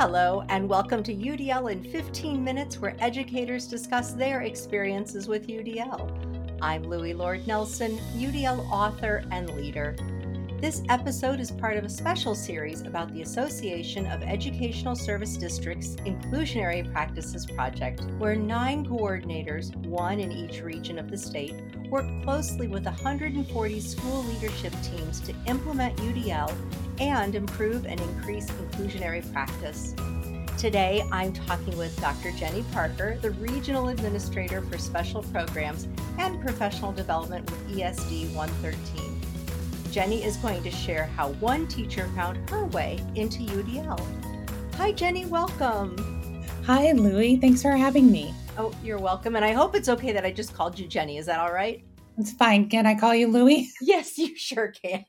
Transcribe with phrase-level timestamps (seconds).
[0.00, 6.10] Hello, and welcome to UDL in 15 Minutes, where educators discuss their experiences with UDL.
[6.62, 9.94] I'm Loui Lord Nelson, UDL author and leader.
[10.60, 15.96] This episode is part of a special series about the Association of Educational Service Districts
[16.04, 21.54] Inclusionary Practices Project, where nine coordinators, one in each region of the state,
[21.88, 26.54] work closely with 140 school leadership teams to implement UDL
[27.00, 29.94] and improve and increase inclusionary practice.
[30.58, 32.32] Today, I'm talking with Dr.
[32.32, 35.88] Jenny Parker, the Regional Administrator for Special Programs
[36.18, 39.09] and Professional Development with ESD 113.
[39.90, 44.00] Jenny is going to share how one teacher found her way into UDL.
[44.76, 46.44] Hi, Jenny, welcome.
[46.64, 47.40] Hi, Loui.
[47.40, 48.32] Thanks for having me.
[48.56, 49.34] Oh, you're welcome.
[49.34, 51.18] And I hope it's okay that I just called you Jenny.
[51.18, 51.82] Is that all right?
[52.18, 52.68] It's fine.
[52.68, 53.66] Can I call you Loui?
[53.80, 55.04] Yes, you sure can.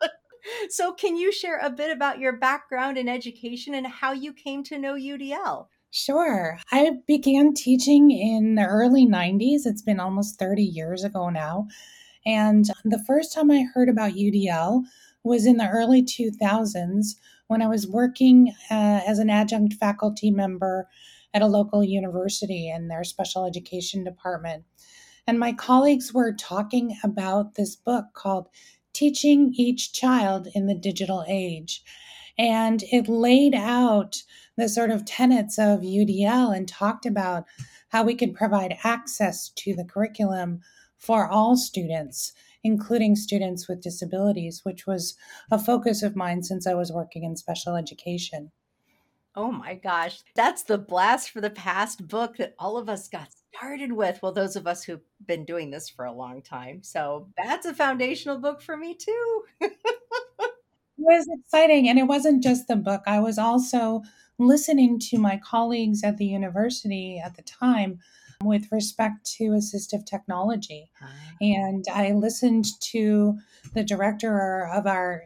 [0.68, 4.62] so, can you share a bit about your background in education and how you came
[4.64, 5.68] to know UDL?
[5.92, 6.58] Sure.
[6.72, 9.60] I began teaching in the early 90s.
[9.64, 11.68] It's been almost 30 years ago now.
[12.26, 14.84] And the first time I heard about UDL
[15.22, 17.16] was in the early 2000s
[17.48, 20.88] when I was working uh, as an adjunct faculty member
[21.32, 24.64] at a local university in their special education department.
[25.26, 28.48] And my colleagues were talking about this book called
[28.92, 31.82] Teaching Each Child in the Digital Age.
[32.38, 34.22] And it laid out
[34.56, 37.44] the sort of tenets of UDL and talked about
[37.88, 40.60] how we could provide access to the curriculum
[41.04, 45.16] for all students, including students with disabilities, which was
[45.50, 48.50] a focus of mine since I was working in special education.
[49.36, 53.28] Oh my gosh, that's the blast for the past book that all of us got
[53.52, 54.20] started with.
[54.22, 56.82] Well, those of us who've been doing this for a long time.
[56.82, 59.42] So that's a foundational book for me too.
[59.60, 59.72] it
[60.96, 61.88] was exciting.
[61.88, 64.02] And it wasn't just the book, I was also
[64.38, 68.00] listening to my colleagues at the university at the time
[68.42, 70.90] with respect to assistive technology.
[71.02, 71.10] Ah.
[71.40, 73.38] And I listened to
[73.74, 75.24] the director of our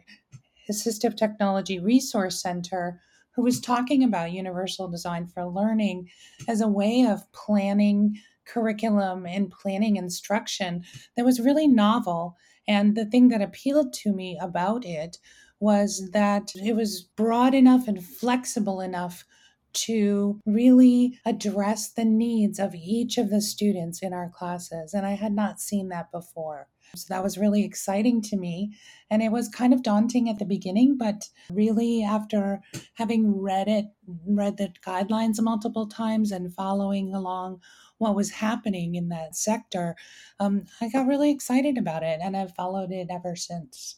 [0.71, 3.01] Assistive Technology Resource Center
[3.35, 6.11] who was talking about universal design for learning
[6.49, 10.83] as a way of planning curriculum and planning instruction
[11.17, 12.37] that was really novel.
[12.67, 15.19] And the thing that appealed to me about it
[15.61, 19.25] was that it was broad enough and flexible enough
[19.73, 24.95] to really address the needs of each of the students in our classes.
[24.95, 26.69] And I had not seen that before.
[26.97, 28.75] So that was really exciting to me.
[29.11, 32.61] And it was kind of daunting at the beginning, but really, after
[32.95, 33.87] having read it,
[34.27, 37.61] read the guidelines multiple times and following along
[37.99, 39.97] what was happening in that sector,
[40.41, 43.98] um, I got really excited about it and I've followed it ever since.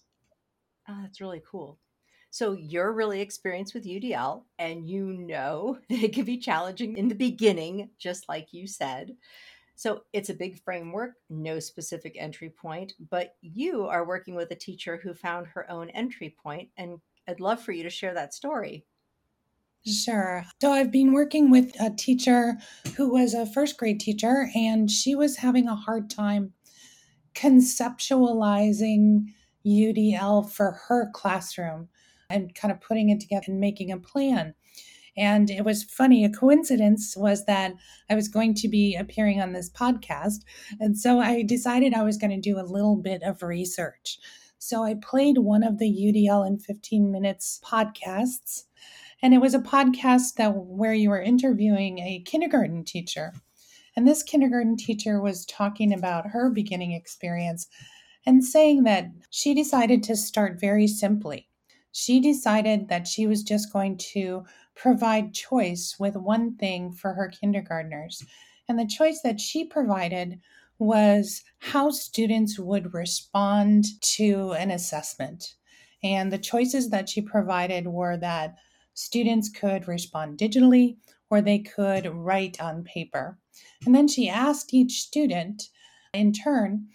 [0.90, 1.78] Oh, that's really cool.
[2.30, 7.14] So you're really experienced with UDL and you know it can be challenging in the
[7.14, 9.16] beginning, just like you said.
[9.76, 14.56] So it's a big framework, no specific entry point, but you are working with a
[14.56, 18.34] teacher who found her own entry point, and I'd love for you to share that
[18.34, 18.84] story.
[19.86, 20.44] Sure.
[20.60, 22.58] So I've been working with a teacher
[22.96, 26.52] who was a first grade teacher, and she was having a hard time
[27.34, 29.32] conceptualizing
[29.66, 31.88] UDL for her classroom
[32.28, 34.54] and kind of putting it together and making a plan.
[35.16, 36.24] And it was funny.
[36.24, 37.74] A coincidence was that
[38.08, 40.44] I was going to be appearing on this podcast.
[40.78, 44.18] And so I decided I was going to do a little bit of research.
[44.58, 48.64] So I played one of the UDL in 15 minutes podcasts.
[49.22, 53.32] And it was a podcast that where you were interviewing a kindergarten teacher.
[53.96, 57.66] And this kindergarten teacher was talking about her beginning experience
[58.26, 61.48] and saying that she decided to start very simply.
[61.92, 64.44] She decided that she was just going to
[64.76, 68.24] provide choice with one thing for her kindergartners.
[68.68, 70.40] And the choice that she provided
[70.78, 75.56] was how students would respond to an assessment.
[76.02, 78.56] And the choices that she provided were that
[78.94, 80.96] students could respond digitally
[81.28, 83.38] or they could write on paper.
[83.84, 85.64] And then she asked each student
[86.14, 86.88] in turn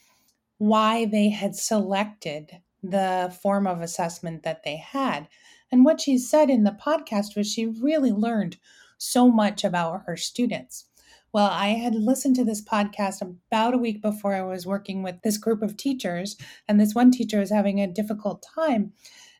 [0.57, 5.27] why they had selected the form of assessment that they had.
[5.71, 8.57] And what she said in the podcast was she really learned
[8.97, 10.85] so much about her students.
[11.33, 15.21] Well, I had listened to this podcast about a week before I was working with
[15.21, 16.37] this group of teachers,
[16.67, 18.93] and this one teacher was having a difficult time.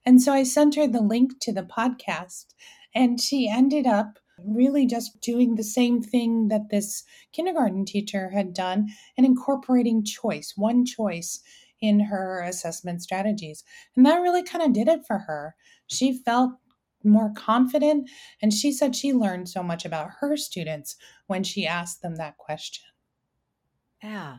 [0.06, 2.47] And so I sent her the link to the podcast,
[2.94, 8.53] and she ended up really just doing the same thing that this kindergarten teacher had
[8.53, 11.41] done and incorporating choice, one choice
[11.81, 13.63] in her assessment strategies.
[13.95, 15.55] And that really kind of did it for her.
[15.87, 16.51] She felt
[17.03, 18.09] more confident.
[18.41, 20.95] And she said she learned so much about her students
[21.27, 22.85] when she asked them that question.
[24.03, 24.37] Yeah.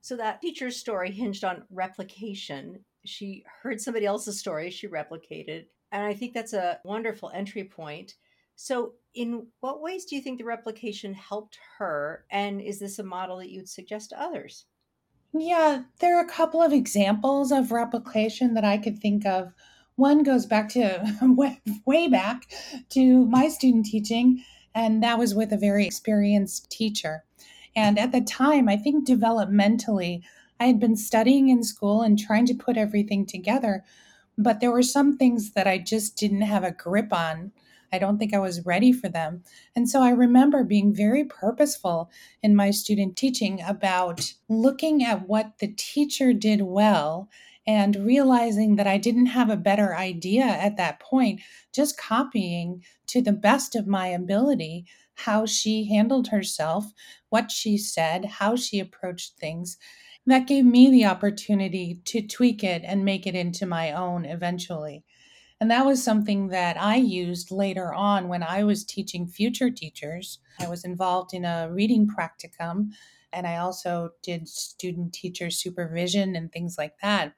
[0.00, 2.84] So that teacher's story hinged on replication.
[3.06, 5.64] She heard somebody else's story, she replicated.
[5.92, 8.14] And I think that's a wonderful entry point.
[8.56, 12.24] So, in what ways do you think the replication helped her?
[12.30, 14.66] And is this a model that you'd suggest to others?
[15.32, 19.52] Yeah, there are a couple of examples of replication that I could think of.
[19.96, 22.52] One goes back to way, way back
[22.90, 27.24] to my student teaching, and that was with a very experienced teacher.
[27.76, 30.22] And at the time, I think developmentally,
[30.60, 33.84] I had been studying in school and trying to put everything together,
[34.38, 37.52] but there were some things that I just didn't have a grip on
[37.94, 39.44] I don't think I was ready for them.
[39.76, 42.10] And so I remember being very purposeful
[42.42, 47.28] in my student teaching about looking at what the teacher did well
[47.66, 51.40] and realizing that I didn't have a better idea at that point,
[51.72, 56.92] just copying to the best of my ability how she handled herself,
[57.28, 59.78] what she said, how she approached things.
[60.26, 65.04] That gave me the opportunity to tweak it and make it into my own eventually.
[65.60, 70.38] And that was something that I used later on when I was teaching future teachers.
[70.60, 72.90] I was involved in a reading practicum,
[73.32, 77.34] and I also did student teacher supervision and things like that.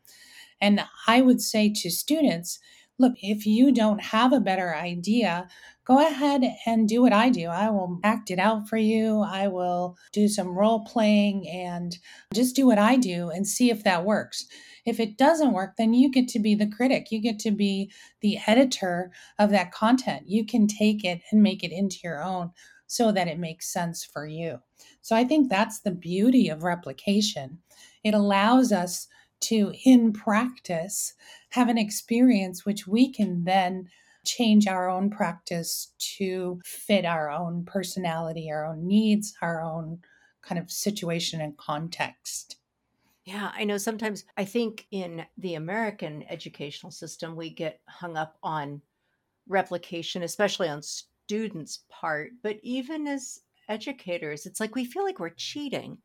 [0.60, 2.58] And I would say to students,
[2.98, 5.48] look, if you don't have a better idea,
[5.84, 7.46] go ahead and do what I do.
[7.48, 9.20] I will act it out for you.
[9.20, 11.96] I will do some role playing and
[12.34, 14.46] just do what I do and see if that works.
[14.84, 17.08] If it doesn't work, then you get to be the critic.
[17.10, 17.90] You get to be
[18.20, 20.24] the editor of that content.
[20.26, 22.50] You can take it and make it into your own
[22.86, 24.58] so that it makes sense for you.
[25.02, 27.58] So I think that's the beauty of replication.
[28.04, 29.08] It allows us
[29.40, 31.14] to, in practice,
[31.50, 33.88] have an experience which we can then
[34.24, 40.00] change our own practice to fit our own personality, our own needs, our own
[40.42, 42.56] kind of situation and context.
[43.24, 48.38] Yeah, I know sometimes I think in the American educational system, we get hung up
[48.42, 48.82] on
[49.48, 52.30] replication, especially on students' part.
[52.42, 55.98] But even as educators, it's like we feel like we're cheating.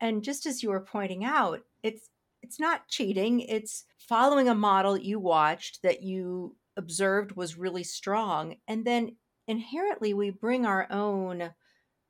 [0.00, 2.10] And just as you were pointing out, it's
[2.42, 8.56] it's not cheating, it's following a model you watched that you observed was really strong.
[8.66, 9.16] And then
[9.46, 11.50] inherently we bring our own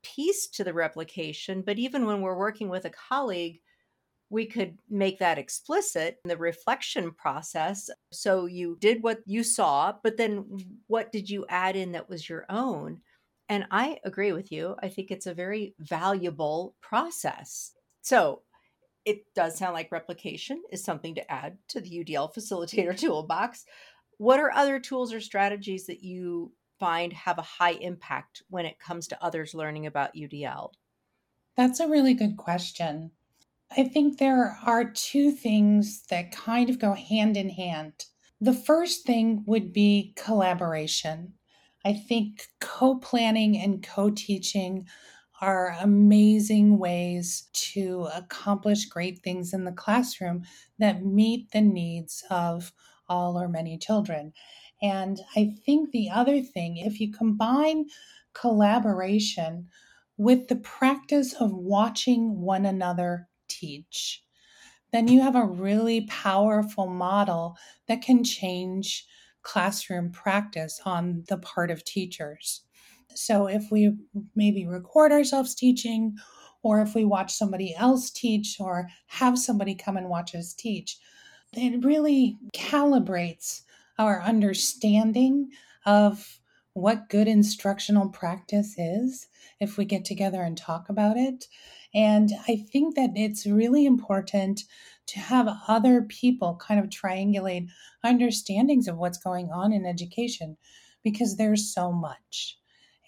[0.03, 1.63] piece to the replication.
[1.63, 3.61] But even when we're working with a colleague,
[4.31, 7.91] we could make that explicit in the reflection process.
[8.13, 10.45] So you did what you saw, but then
[10.87, 13.01] what did you add in that was your own?
[13.49, 14.77] And I agree with you.
[14.81, 17.73] I think it's a very valuable process.
[18.03, 18.43] So
[19.05, 23.65] it does sound like replication is something to add to the UDL facilitator toolbox.
[24.19, 28.79] What are other tools or strategies that you find have a high impact when it
[28.79, 30.73] comes to others learning about UDL?
[31.57, 33.11] That's a really good question.
[33.77, 38.07] I think there are two things that kind of go hand in hand.
[38.41, 41.35] The first thing would be collaboration.
[41.85, 44.87] I think co planning and co teaching
[45.41, 50.43] are amazing ways to accomplish great things in the classroom
[50.79, 52.73] that meet the needs of
[53.09, 54.33] all or many children.
[54.83, 57.87] And I think the other thing, if you combine
[58.35, 59.69] collaboration
[60.17, 64.23] with the practice of watching one another teach,
[64.93, 67.57] then you have a really powerful model
[67.89, 69.07] that can change
[69.43, 72.63] classroom practice on the part of teachers.
[73.15, 73.95] So if we
[74.35, 76.17] maybe record ourselves teaching,
[76.63, 80.99] or if we watch somebody else teach, or have somebody come and watch us teach,
[81.53, 83.63] it really calibrates
[83.99, 85.51] our understanding
[85.87, 86.41] of
[86.75, 89.27] what good instructional practice is
[89.59, 91.47] if we get together and talk about it.
[91.95, 94.63] And I think that it's really important
[95.09, 97.69] to have other people kind of triangulate
[98.05, 100.57] understandings of what's going on in education
[101.03, 102.60] because there's so much.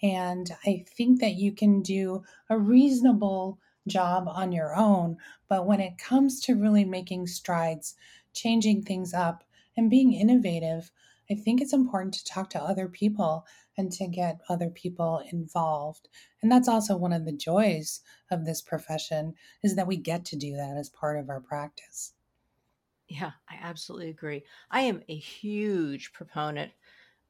[0.03, 3.57] And I think that you can do a reasonable
[3.87, 5.17] job on your own.
[5.47, 7.95] But when it comes to really making strides,
[8.33, 9.43] changing things up,
[9.75, 10.91] and being innovative,
[11.31, 16.09] I think it's important to talk to other people and to get other people involved.
[16.41, 19.33] And that's also one of the joys of this profession
[19.63, 22.13] is that we get to do that as part of our practice.
[23.07, 24.43] Yeah, I absolutely agree.
[24.69, 26.71] I am a huge proponent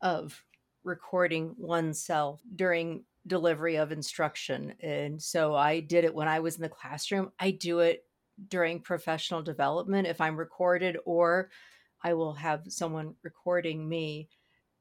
[0.02, 0.44] of
[0.84, 4.74] recording oneself during delivery of instruction.
[4.82, 7.32] And so I did it when I was in the classroom.
[7.40, 8.04] I do it
[8.50, 11.50] during professional development if I'm recorded, or
[12.04, 14.30] I will have someone recording me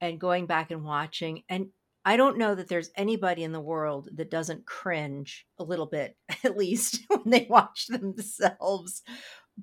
[0.01, 1.45] and going back and watching.
[1.49, 1.69] And
[2.05, 6.17] I don't know that there's anybody in the world that doesn't cringe a little bit,
[6.45, 9.03] at least when they watch themselves.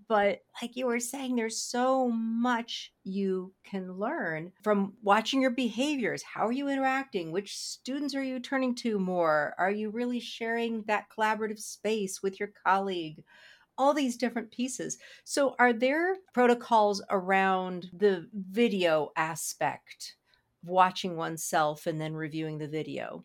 [0.07, 6.21] But like you were saying, there's so much you can learn from watching your behaviors.
[6.23, 7.31] How are you interacting?
[7.31, 9.55] Which students are you turning to more?
[9.57, 13.23] Are you really sharing that collaborative space with your colleague?
[13.79, 14.97] all these different pieces.
[15.23, 20.17] So, are there protocols around the video aspect,
[20.61, 23.23] of watching oneself and then reviewing the video?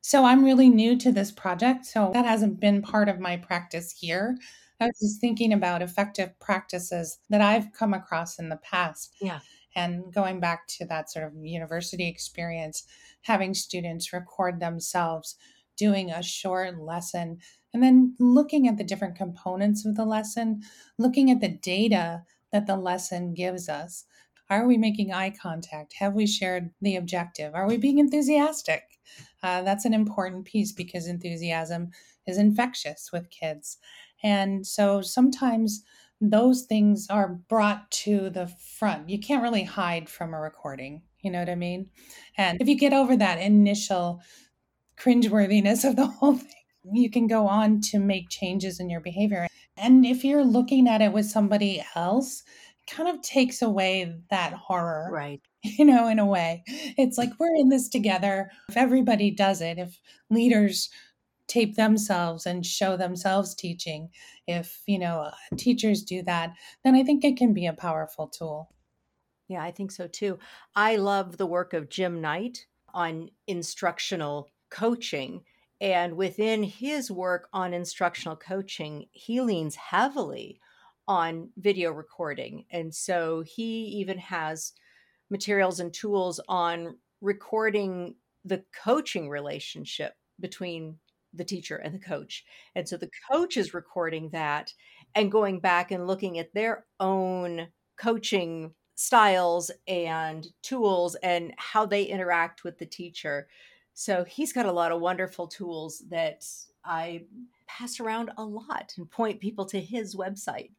[0.00, 1.84] So, I'm really new to this project.
[1.86, 4.38] So, that hasn't been part of my practice here.
[4.80, 9.14] I was just thinking about effective practices that I've come across in the past.
[9.20, 9.40] Yeah.
[9.74, 12.84] And going back to that sort of university experience,
[13.22, 15.36] having students record themselves
[15.76, 17.38] doing a short lesson
[17.72, 20.62] and then looking at the different components of the lesson,
[20.98, 24.04] looking at the data that the lesson gives us.
[24.50, 25.94] Are we making eye contact?
[25.98, 27.54] Have we shared the objective?
[27.54, 28.82] Are we being enthusiastic?
[29.42, 31.90] Uh, that's an important piece because enthusiasm
[32.26, 33.76] is infectious with kids.
[34.22, 35.82] And so sometimes
[36.20, 39.08] those things are brought to the front.
[39.08, 41.02] You can't really hide from a recording.
[41.20, 41.90] You know what I mean?
[42.36, 44.20] And if you get over that initial
[44.98, 46.52] cringeworthiness of the whole thing,
[46.92, 49.46] you can go on to make changes in your behavior.
[49.76, 52.42] And if you're looking at it with somebody else,
[52.82, 55.08] it kind of takes away that horror.
[55.12, 55.40] Right.
[55.64, 58.48] You know, in a way, it's like we're in this together.
[58.68, 59.98] If everybody does it, if
[60.30, 60.88] leaders
[61.48, 64.10] tape themselves and show themselves teaching,
[64.46, 68.28] if, you know, uh, teachers do that, then I think it can be a powerful
[68.28, 68.70] tool.
[69.48, 70.38] Yeah, I think so too.
[70.76, 75.42] I love the work of Jim Knight on instructional coaching
[75.80, 80.60] and within his work on instructional coaching, he leans heavily
[81.06, 82.64] on video recording.
[82.70, 84.72] And so he even has
[85.30, 90.98] materials and tools on recording the coaching relationship between
[91.38, 92.44] the teacher and the coach.
[92.74, 94.72] And so the coach is recording that
[95.14, 102.02] and going back and looking at their own coaching styles and tools and how they
[102.02, 103.48] interact with the teacher
[103.98, 106.46] so he's got a lot of wonderful tools that
[106.84, 107.24] I
[107.66, 110.70] pass around a lot and point people to his website.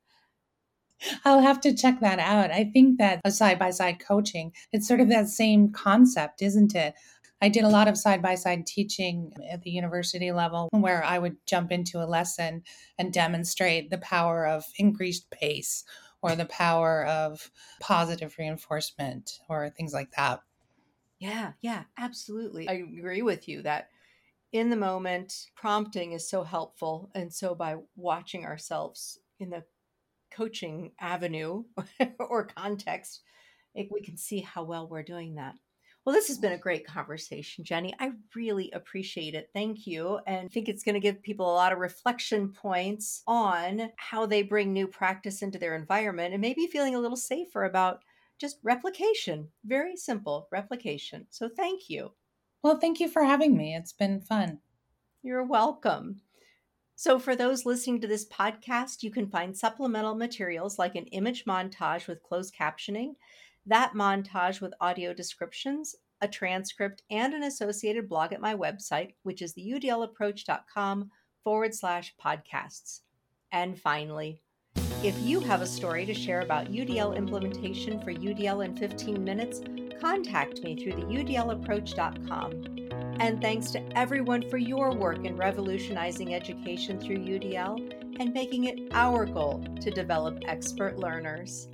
[1.25, 2.49] I'll have to check that out.
[2.49, 6.41] I think that uh, a side by side coaching, it's sort of that same concept,
[6.41, 6.93] isn't it?
[7.41, 11.19] I did a lot of side by side teaching at the university level where I
[11.19, 12.63] would jump into a lesson
[12.97, 15.85] and demonstrate the power of increased pace
[16.21, 20.41] or the power of positive reinforcement or things like that.
[21.19, 22.67] Yeah, yeah, absolutely.
[22.67, 23.89] I agree with you that
[24.51, 27.11] in the moment, prompting is so helpful.
[27.13, 29.63] And so by watching ourselves in the
[30.31, 31.63] coaching avenue
[32.19, 33.21] or context,
[33.75, 35.55] we can see how well we're doing that.
[36.05, 37.93] Well, this has been a great conversation, Jenny.
[37.99, 39.49] I really appreciate it.
[39.53, 40.19] Thank you.
[40.25, 44.25] And I think it's going to give people a lot of reflection points on how
[44.25, 48.01] they bring new practice into their environment and maybe feeling a little safer about
[48.39, 49.49] just replication.
[49.65, 51.27] Very simple replication.
[51.29, 52.11] So thank you.
[52.63, 53.75] Well, thank you for having me.
[53.75, 54.59] It's been fun.
[55.21, 56.21] You're welcome.
[56.95, 61.45] So, for those listening to this podcast, you can find supplemental materials like an image
[61.45, 63.13] montage with closed captioning,
[63.69, 69.41] that montage with audio descriptions, a transcript, and an associated blog at my website, which
[69.41, 71.11] is the udlapproach.com
[71.43, 73.01] forward slash podcasts.
[73.51, 74.41] And finally,
[75.03, 79.61] if you have a story to share about UDL implementation for UDL in 15 minutes,
[80.01, 82.77] contact me through the udlapproach.com.
[83.19, 88.91] And thanks to everyone for your work in revolutionizing education through UDL and making it
[88.93, 91.67] our goal to develop expert learners.